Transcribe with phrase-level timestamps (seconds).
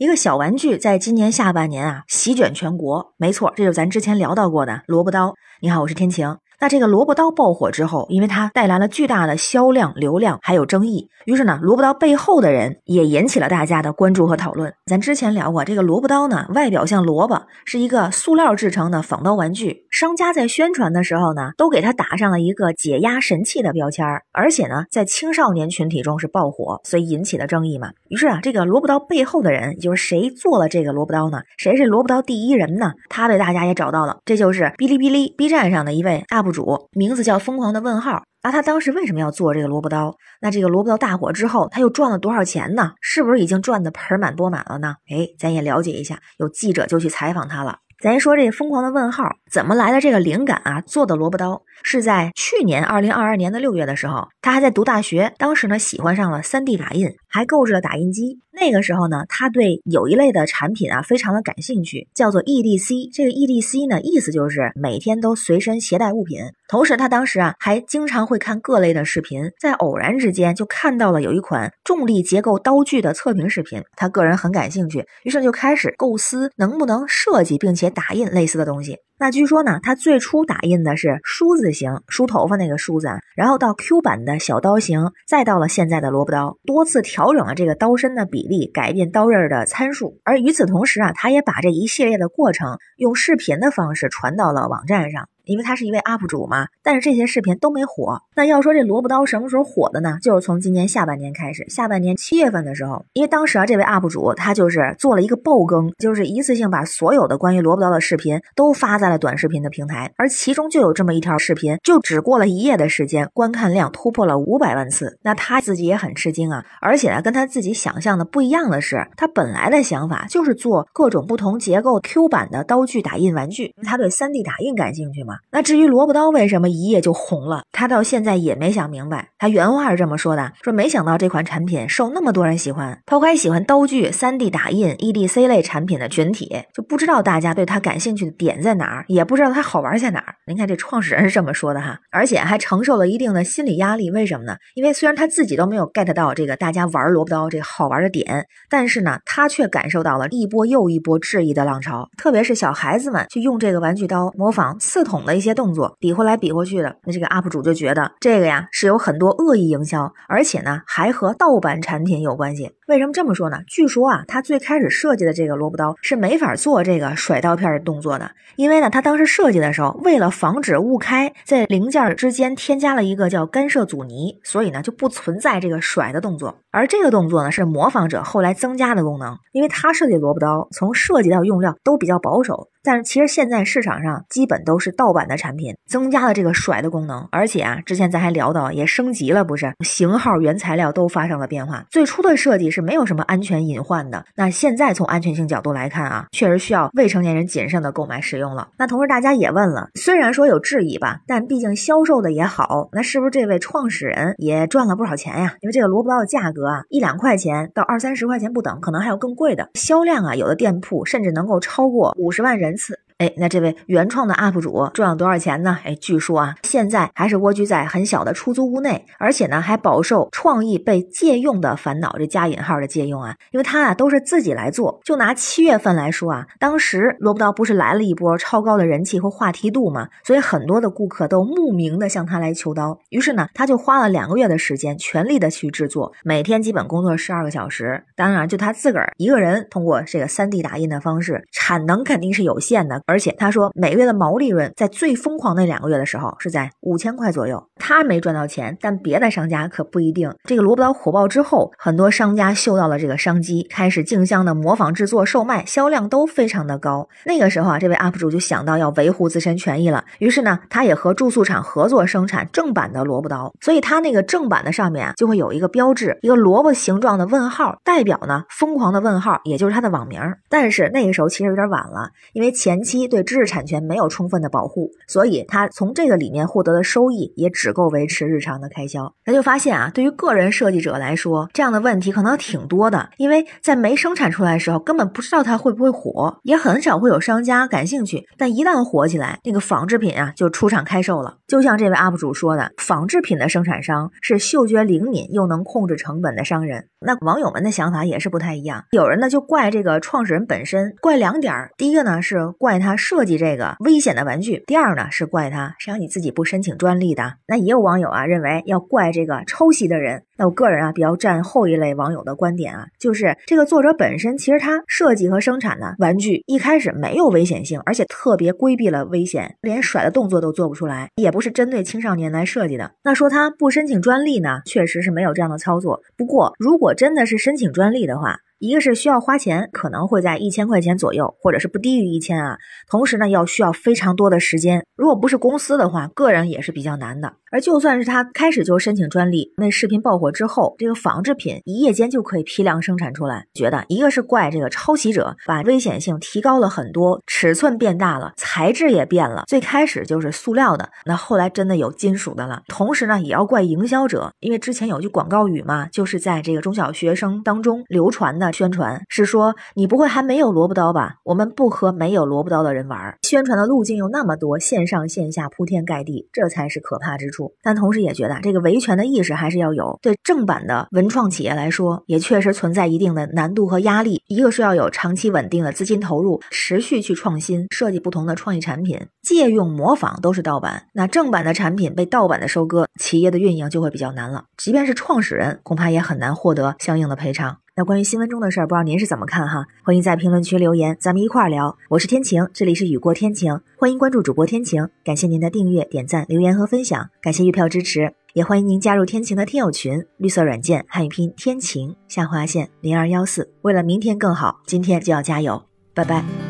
[0.00, 5.34] 一个小玩具在今年下半年啊席卷全国，没错，这就是咱之前聊到过的萝卜刀。
[5.60, 6.38] 你好，我是天晴。
[6.60, 14.74] 那这个萝卜刀爆火之后，因为它带来了巨大的销量、流量，还有争议，于是呢，萝卜刀背后的人也引起了大家的关注和讨论。
[14.84, 19.86] 咱之前聊过，这个萝卜刀呢，外表像萝卜，是一个塑料制成的仿刀玩具。
[19.90, 27.92] 商家在宣传的时候呢，都给它打上了一个解压神器的标签儿，而且呢，在青少年群体中是爆火，所以引起的争议嘛。
[28.10, 31.40] 于是啊，这个萝卜刀背后的人，就是谁做了这个萝卜刀呢？
[31.56, 32.92] 谁是萝卜刀第一人呢？
[33.08, 36.49] 他被大家也找到了，这就是哔哩哔哩 B 站上的一位 UP。
[36.52, 40.14] 主名字叫疯狂的问号，那他当时为什么要做这个萝卜刀？
[40.40, 42.92] 那这个萝卜刀大火之后，他又赚了多少钱呢？
[43.00, 44.94] 是不是已经赚得盆满钵满了呢？
[45.10, 46.20] 哎，咱也了解一下。
[46.38, 47.78] 有记者就去采访他了。
[48.00, 50.80] 咱说这疯狂的问号怎么来的这个灵感啊？
[50.80, 58.38] 做的萝卜刀是在去年二零二二年的六月的时候，他还在读大学，当时呢喜欢上了 3D 打印，还购置了打印机。
[58.52, 63.14] 那个时候呢，他对有一类的产品啊非常的感兴趣，叫做 EDC。
[63.14, 66.38] 这个 EDC 呢，意思就是每天都随身携带物品。
[66.70, 78.98] 同时，他当时啊还经常会看各类的视频，在偶然之间就看到了有一款重力结构刀具的测评视频，他个人很感兴趣，于是就开始构思能不能设计并且打印类似的东西。
[79.18, 90.20] 那据说呢，他最初打印的是梳子型梳头发那个梳子，然后到 Q 版的小刀型，再到了现在的萝卜刀，多次调整了这个刀身的比例，改变刀刃的参数。
[90.22, 95.28] 而与此同时啊，他也把这一系列的过程用视频的方式传到了网站上。
[95.50, 98.22] 因为他是一位 UP 主嘛，但是这些视频都没火。
[98.36, 100.18] 那要说这萝卜刀什么时候火的呢？
[100.22, 115.18] 就是从今年下半年开始，下半年七月份的时候，因为当时啊，这位 UP 主他就是做了一个爆更，就是一次性把所有的关于萝卜刀的视频都发在了短视频的平台，而其中就有这么一条视频，就只过了一夜的时间，观看量突破了五百万次。
[115.22, 125.39] 那他自己也很吃惊啊，而且呢，跟他自己想象的不一样的是，他本来的想法就是做各种不同结构 Q 版的刀具打印玩具，他对 3D 打印感兴趣嘛。
[125.52, 129.30] 那至于萝卜刀为什么一夜就红了，他到现在也没想明白。
[129.38, 133.00] 他原话是这么说的：说没想到这款产品受那么多人喜欢。
[133.06, 140.34] 抛开喜欢刀具、3D 打印、EDC 类产品的群体，就不知道大家对他感兴趣的点在哪儿，也不知道它好玩在哪儿。
[140.46, 144.10] 您看这创始人是这么说的哈，而且还承受了一定的心理压力。
[144.10, 144.56] 为什么呢？
[144.74, 152.08] 因为虽然他自己都没有 get 到这个大家玩萝卜刀这好玩的点，但是呢，他却感受到了一波又一波质疑的浪潮。
[152.16, 155.70] 特别是小孩子们去用这个玩具刀模仿刺捅的一些动。
[155.72, 162.72] 作比划来比划去的，那这个 UP 主就觉得这个呀是有很多恶意营销，而且呢还和盗版产品有关系。
[162.88, 163.58] 为什么这么说呢？
[163.68, 176.56] 据说啊，他最开始设计的这个萝卜刀是没法做这个甩刀片的动作的，因为呢他当时设计的时候，为了防止误开，在零件之间添加了一个叫干涉阻尼，所以呢就不存在这个甩的动作。
[176.72, 182.68] 而这个动作呢是模仿者后来增加的功能，因为他设计萝卜刀从设计到用料都比较保守。
[182.82, 191.84] 但是其实现在市场上基本都是盗版的产品，增加了这个甩的功能，而且啊，之前咱还聊到也升级了，不是型号、原材料都发生了变化。
[191.90, 198.68] 最初的设计是没有什么安全隐患的，那现在从安全性角度来看啊，确实需要未成年人谨慎的购买使用了。
[198.78, 205.54] 那同时大家也问了，虽然说有质疑吧，但毕竟销售的也好，那是不是这位创始人也赚了不少钱呀？
[205.60, 209.68] 因为这个萝卜刀的价格啊，一两块钱到二三十块钱不等，可能还有更贵的。
[209.74, 212.76] 销量啊，有的店铺甚至能够超过五十万人。
[212.76, 213.00] 次。
[213.20, 215.78] 哎，那这位原创的 UP 主赚了多少钱呢？
[215.84, 222.16] 哎，据说啊，现在还是蜗居在很小的出租屋内，而且呢，还饱受创意被借用的烦恼。
[222.16, 224.98] 这加引号的借用啊，因为他啊都是自己来做。
[225.04, 232.98] 就拿七月份来说啊，当时萝卜刀不是来了一波超高的人气和话题度嘛，所以很多的顾客都慕名的向他来求刀。
[233.10, 238.02] 于是呢，他就花了两个月的时间，全力的去制作，每天基本工作十二个小时。
[238.16, 243.02] 当然，就他自个儿一个人通过这个 3D 打印的方式，产能肯定是有限的。
[243.10, 247.60] 而且他说，每月的毛利润在最疯狂那两个月的时候是在五千块左右。
[247.74, 250.32] 他没赚到钱，但别的商家可不一定。
[250.44, 257.08] 这个萝卜刀火爆之后，很多商家嗅到了这个商机，开始竞相的模仿制作、售卖，销量都非常的高。
[257.26, 263.52] 那个时候啊，这位 UP 主就想到要维护自身权益了，于是呢，他也和住宿厂合作生产正版的萝卜刀。
[263.60, 270.20] 所以他那个正版的上面啊，就会有一个标志，一个萝卜形状的问号，代表呢疯狂的问号，也就是他的网名。
[270.48, 272.99] 但是那个时候其实有点晚了，因为前期。
[273.08, 279.14] 对知识产权没有充分的保护，所以他从这个里面获得的收益也只够维持日常的开销。
[279.24, 288.26] 他就发现啊，对于个人设计者来说，这样的问题可能挺多的，因为在没生产出来的时候，根本不知道它会不会火，也很少会有商家感兴趣。
[288.36, 291.36] 但一旦火起来，那个仿制品啊就出厂开售了。
[291.46, 296.86] 就像这位 UP 主说的，仿制品的生产商是嗅觉灵敏又能控制成本的商人。
[297.00, 301.70] 那网友们的想法也是不太一样，有人呢就怪这个创始人本身，怪两点。
[301.76, 307.38] 第一个呢是怪他设计这个危险的玩具，第二呢是怪他谁让你自己不申请专利的。
[307.46, 310.24] 那也有网友啊认为要怪这个抄袭的人。
[310.40, 322.92] 那我个人啊比较站后一类网友的观点啊，就是这个作者本身其实他设计和生产的玩具一开始没有危险性，而且特别规避了危险，连甩的动作都做不出来，也不是针对青少年来设计的。
[323.04, 326.00] 那说他不申请专利呢，确实是没有这样的操作。
[326.16, 332.56] 不过如果真的是申请专利的话，一个是需要花钱，可能会在一千块钱左右，或者是不低于一千啊。
[332.90, 334.84] 同时呢，要需要非常多的时间。
[334.96, 337.34] 如果不是公司的话，个人也是比较难的。
[337.50, 343.46] 而就算是他开始就申请专利，那视频爆火之后，这个仿制品一夜间就可以批量生产出来。
[343.52, 349.44] 觉得一个是怪这个抄袭者把危险性提高了很多，尺寸变大了，材质也变了。
[349.46, 352.62] 最开始就是塑料的，那后来真的有金属的了。
[352.68, 361.16] 同时呢，也要怪营销者，因为之前有句广告语嘛，就是在这个中小学生当中流传的宣传是说：“你不会还没有萝卜刀吧？
[361.24, 367.39] 我们不和没有萝卜刀的人玩。”宣传的路径又那么多，线上线下铺天盖地，这才是可怕之处。
[367.62, 369.98] 但同时也觉得这个维权的意识还是要有。
[370.02, 374.22] 对正版的文创企业来说，也确实存在一定的难度和压力。
[374.26, 380.86] 一个是要有长期稳定的资金投入，持续去创新设计不同的创意产品，借用模仿都是盗版。
[380.92, 384.44] 那正版的产品被盗版的收割，企业的运营就会比较难了。
[384.56, 387.58] 即便是创始人，恐怕也很难获得相应的赔偿。
[387.76, 389.64] 那关于新闻中的事儿，不知道您是怎么看哈？
[389.84, 391.78] 欢迎在评论区留言，咱们一块儿聊。
[391.88, 394.88] 我是天晴，这里是雨过天晴，欢迎关注主播天晴。
[395.04, 403.52] 感谢您的订阅、点赞、留言和分享，感谢月票支持，也欢迎您加入天晴的听友群，绿色软件汉语拼天晴下划线零二幺四。
[403.62, 405.62] 为了明天更好，今天就要加油，
[405.94, 406.49] 拜拜。